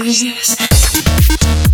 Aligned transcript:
craziness. 0.00 1.67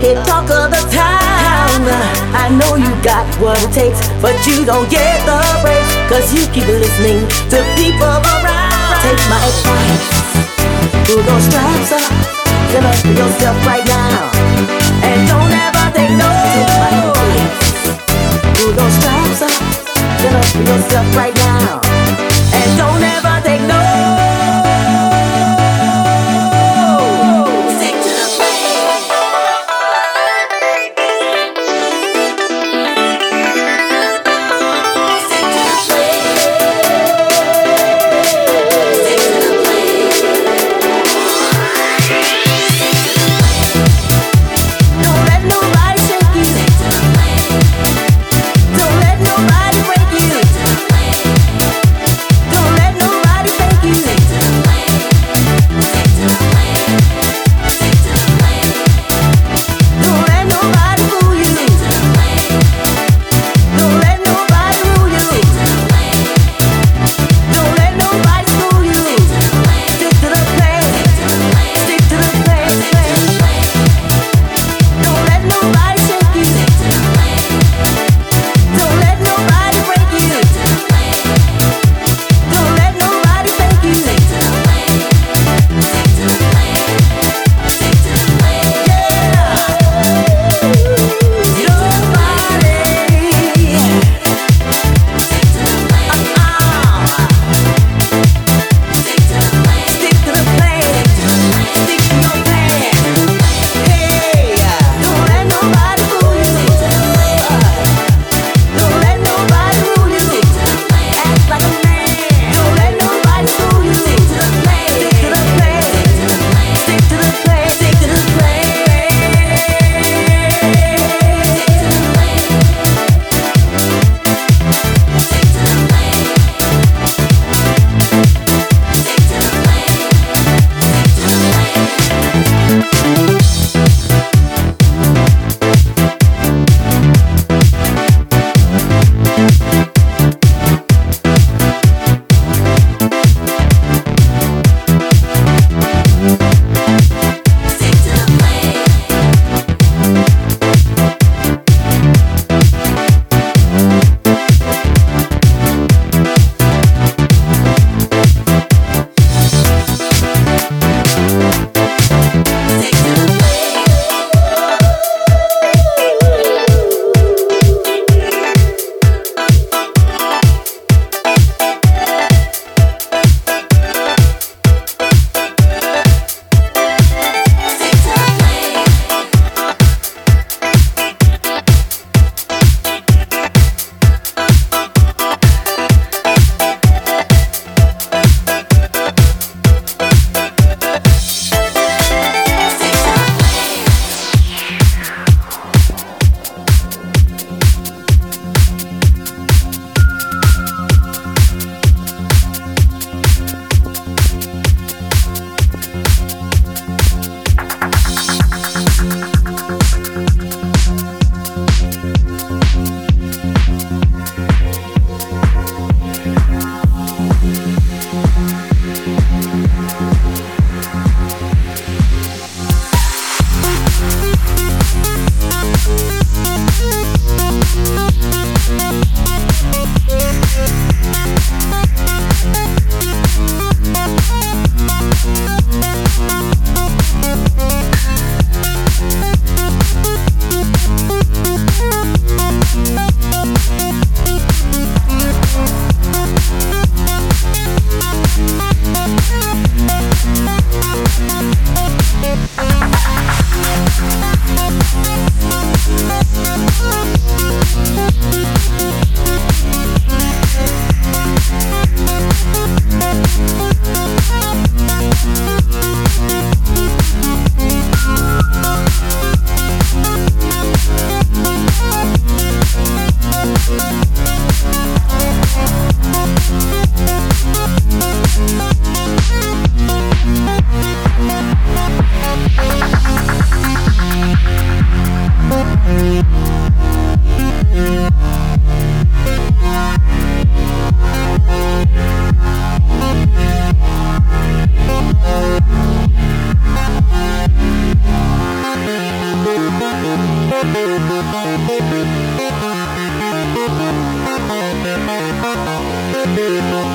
Hit 0.00 0.16
talk 0.24 0.48
of 0.48 0.72
the 0.72 0.82
town. 0.88 1.84
I 2.32 2.48
know 2.48 2.74
you 2.74 2.90
got 3.04 3.28
what 3.36 3.60
it 3.60 3.70
takes, 3.70 4.00
but 4.24 4.34
you 4.48 4.64
don't 4.64 4.88
get 4.90 5.20
the 5.28 5.38
breaks. 5.60 5.92
Cause 6.08 6.32
you 6.32 6.48
keep 6.50 6.66
listening 6.66 7.28
to 7.52 7.58
people 7.76 8.08
around. 8.08 8.96
Take 9.04 9.20
my 9.28 9.40
advice. 9.44 10.04
Pull 11.04 11.22
those 11.22 11.44
straps 11.44 11.92
up. 11.92 12.08
Stand 12.72 12.86
up 12.88 12.96
for 12.96 13.12
yourself 13.12 13.56
right 13.68 13.86
now. 13.86 14.32
And 15.04 15.20
don't 15.28 15.52
ever 15.52 15.84
take 15.92 16.12
no. 16.16 16.28
Take 16.56 16.72
my 16.80 16.90
advice. 17.04 17.56
Pull 18.56 18.72
those 18.72 18.94
straps 18.98 19.42
up. 19.44 19.54
Stand 20.18 20.36
up 20.36 20.44
for 20.44 20.64
yourself 20.64 21.16
right 21.16 21.34
now. 21.36 21.79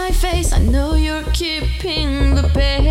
my 0.00 0.10
face. 0.10 0.52
I 0.52 0.58
know 0.58 0.94
you're 0.94 1.22
keeping 1.32 2.34
the 2.34 2.48
pace. 2.54 2.89